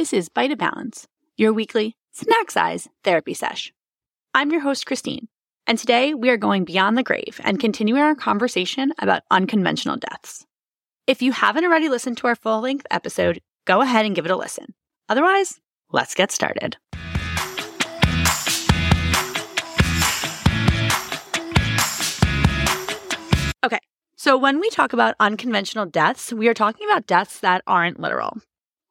[0.00, 1.06] This is Bite of Balance,
[1.36, 3.70] your weekly snack size therapy sesh.
[4.32, 5.28] I'm your host, Christine,
[5.66, 10.46] and today we are going beyond the grave and continuing our conversation about unconventional deaths.
[11.06, 14.30] If you haven't already listened to our full length episode, go ahead and give it
[14.30, 14.72] a listen.
[15.10, 15.60] Otherwise,
[15.92, 16.78] let's get started.
[23.62, 23.80] Okay,
[24.16, 28.38] so when we talk about unconventional deaths, we are talking about deaths that aren't literal,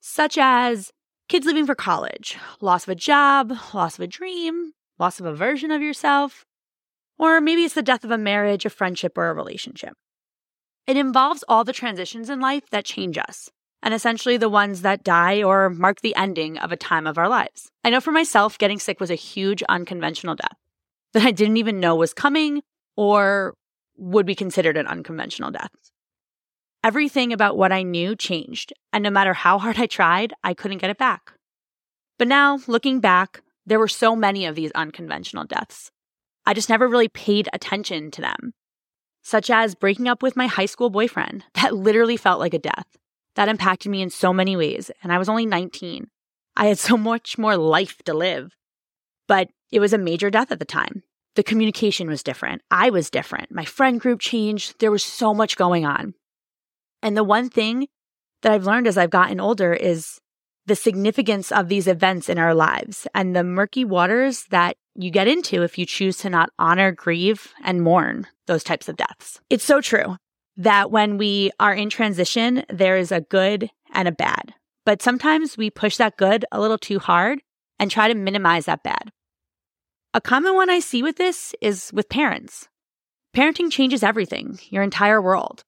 [0.00, 0.90] such as
[1.28, 5.34] kids leaving for college, loss of a job, loss of a dream, loss of a
[5.34, 6.44] version of yourself,
[7.18, 9.94] or maybe it's the death of a marriage, a friendship, or a relationship.
[10.86, 13.50] It involves all the transitions in life that change us,
[13.82, 17.28] and essentially the ones that die or mark the ending of a time of our
[17.28, 17.70] lives.
[17.82, 20.56] I know for myself, getting sick was a huge unconventional death
[21.12, 22.62] that I didn't even know was coming
[22.96, 23.54] or
[23.96, 25.70] would be considered an unconventional death.
[26.86, 30.78] Everything about what I knew changed, and no matter how hard I tried, I couldn't
[30.78, 31.32] get it back.
[32.16, 35.90] But now, looking back, there were so many of these unconventional deaths.
[36.46, 38.54] I just never really paid attention to them
[39.26, 41.44] such as breaking up with my high school boyfriend.
[41.54, 42.86] That literally felt like a death.
[43.34, 46.06] That impacted me in so many ways, and I was only 19.
[46.56, 48.54] I had so much more life to live.
[49.26, 51.02] But it was a major death at the time.
[51.34, 52.62] The communication was different.
[52.70, 53.50] I was different.
[53.50, 54.78] My friend group changed.
[54.78, 56.14] There was so much going on.
[57.02, 57.88] And the one thing
[58.42, 60.18] that I've learned as I've gotten older is
[60.66, 65.28] the significance of these events in our lives and the murky waters that you get
[65.28, 69.40] into if you choose to not honor, grieve, and mourn those types of deaths.
[69.48, 70.16] It's so true
[70.56, 74.54] that when we are in transition, there is a good and a bad.
[74.84, 77.40] But sometimes we push that good a little too hard
[77.78, 79.12] and try to minimize that bad.
[80.14, 82.68] A common one I see with this is with parents.
[83.36, 85.62] Parenting changes everything, your entire world.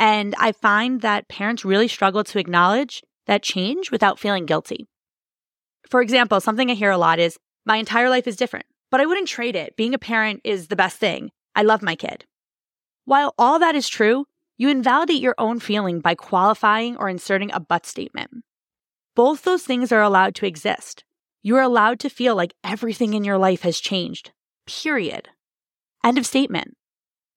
[0.00, 4.88] And I find that parents really struggle to acknowledge that change without feeling guilty.
[5.90, 9.06] For example, something I hear a lot is, my entire life is different, but I
[9.06, 9.76] wouldn't trade it.
[9.76, 11.30] Being a parent is the best thing.
[11.54, 12.24] I love my kid.
[13.04, 14.24] While all that is true,
[14.56, 18.42] you invalidate your own feeling by qualifying or inserting a but statement.
[19.14, 21.04] Both those things are allowed to exist.
[21.42, 24.30] You are allowed to feel like everything in your life has changed.
[24.66, 25.28] Period.
[26.02, 26.74] End of statement.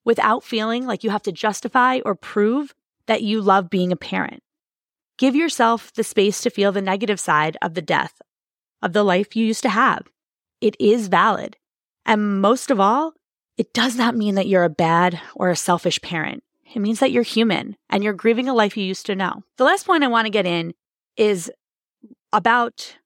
[0.05, 2.73] Without feeling like you have to justify or prove
[3.07, 4.43] that you love being a parent.
[5.17, 8.21] Give yourself the space to feel the negative side of the death
[8.81, 10.07] of the life you used to have.
[10.59, 11.57] It is valid.
[12.05, 13.13] And most of all,
[13.57, 16.43] it does not mean that you're a bad or a selfish parent.
[16.73, 19.43] It means that you're human and you're grieving a life you used to know.
[19.57, 20.73] The last point I want to get in
[21.15, 21.51] is
[22.31, 22.97] about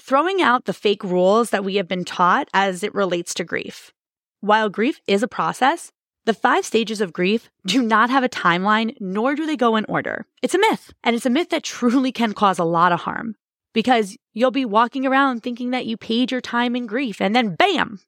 [0.00, 3.92] throwing out the fake rules that we have been taught as it relates to grief.
[4.40, 5.92] While grief is a process,
[6.26, 9.84] the five stages of grief do not have a timeline, nor do they go in
[9.86, 10.26] order.
[10.42, 13.36] It's a myth, and it's a myth that truly can cause a lot of harm
[13.74, 17.54] because you'll be walking around thinking that you paid your time in grief, and then
[17.56, 18.00] bam,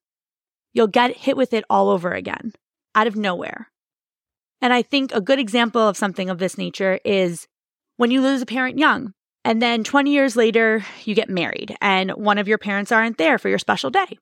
[0.73, 2.53] you'll get hit with it all over again
[2.95, 3.69] out of nowhere.
[4.63, 7.47] And I think a good example of something of this nature is
[7.99, 9.13] when you lose a parent young,
[9.45, 13.39] and then 20 years later, you get married, and one of your parents aren't there
[13.39, 14.19] for your special day.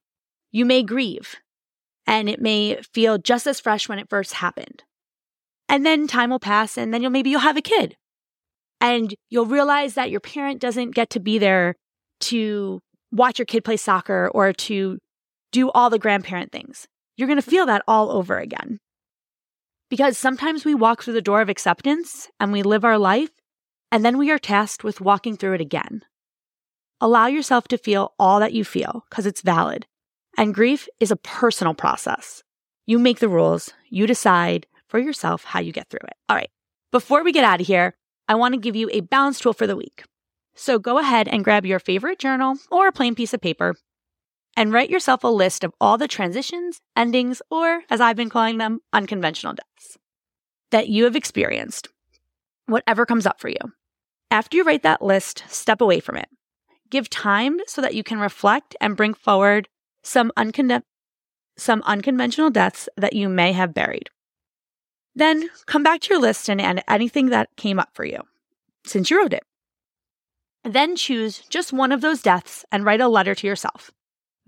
[0.51, 1.37] You may grieve
[2.07, 4.85] and it may feel just as fresh when it first happened.
[5.69, 7.97] And then time will pass and then you'll maybe you'll have a kid.
[8.81, 11.75] And you'll realize that your parent doesn't get to be there
[12.21, 12.81] to
[13.13, 14.99] watch your kid play soccer or to
[15.53, 16.87] do all the grandparent things.
[17.17, 18.81] You're going to feel that all over again.
[19.89, 23.31] Because sometimes we walk through the door of acceptance and we live our life,
[23.93, 26.03] and then we are tasked with walking through it again.
[27.01, 29.87] Allow yourself to feel all that you feel because it's valid.
[30.37, 32.43] And grief is a personal process.
[32.87, 36.17] You make the rules, you decide for yourself how you get through it.
[36.29, 36.51] All right,
[36.93, 37.97] before we get out of here,
[38.29, 40.05] I want to give you a balance tool for the week.
[40.55, 43.75] So go ahead and grab your favorite journal or a plain piece of paper
[44.57, 48.59] and write yourself a list of all the transitions, endings, or as I've been calling
[48.59, 49.99] them, unconventional deaths
[50.71, 51.89] that you have experienced,
[52.67, 53.59] whatever comes up for you.
[54.31, 56.29] After you write that list, step away from it.
[56.91, 59.69] Give time so that you can reflect and bring forward
[60.05, 60.83] some, uncon-
[61.57, 64.11] some unconventional deaths that you may have buried.
[65.15, 68.21] Then come back to your list and add anything that came up for you
[68.85, 69.45] since you wrote it.
[70.65, 73.91] Then choose just one of those deaths and write a letter to yourself,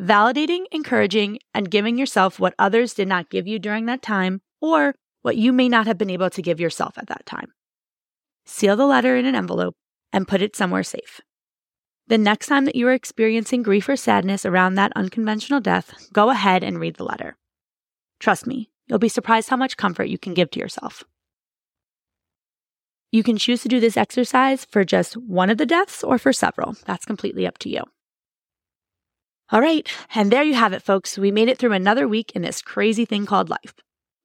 [0.01, 4.95] validating, encouraging, and giving yourself what others did not give you during that time or
[5.23, 7.53] what you may not have been able to give yourself at that time.
[8.47, 9.75] Seal the letter in an envelope
[10.13, 11.21] and put it somewhere safe.
[12.09, 16.31] The next time that you are experiencing grief or sadness around that unconventional death, go
[16.31, 17.37] ahead and read the letter.
[18.21, 21.03] Trust me, you'll be surprised how much comfort you can give to yourself.
[23.11, 26.33] You can choose to do this exercise for just one of the deaths or for
[26.33, 26.77] several.
[26.87, 27.83] That's completely up to you.
[29.51, 31.19] All right, and there you have it, folks.
[31.19, 33.75] We made it through another week in this crazy thing called life.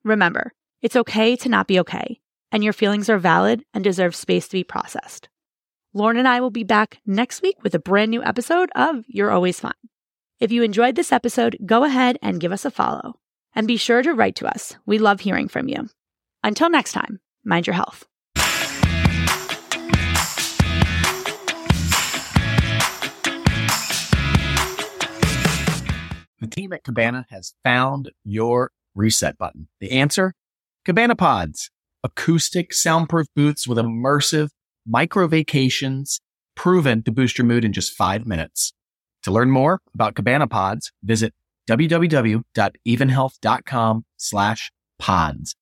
[0.04, 0.52] Remember,
[0.84, 2.20] it's okay to not be okay,
[2.52, 5.30] and your feelings are valid and deserve space to be processed.
[5.94, 9.30] Lauren and I will be back next week with a brand new episode of You're
[9.30, 9.74] Always Fine.
[10.40, 13.20] If you enjoyed this episode, go ahead and give us a follow.
[13.54, 14.78] And be sure to write to us.
[14.86, 15.90] We love hearing from you.
[16.46, 18.06] Until next time, mind your health.
[26.40, 29.68] The team at Cabana has found your reset button.
[29.82, 30.36] The answer?
[30.86, 31.70] Cabana Pods,
[32.02, 34.52] acoustic soundproof booths with immersive
[34.86, 36.22] micro vacations
[36.56, 38.72] proven to boost your mood in just five minutes.
[39.24, 41.34] To learn more about Cabana Pods, visit
[41.70, 45.56] www.evenhealth.com slash pods.